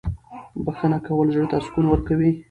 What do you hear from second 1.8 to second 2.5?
ورکوي.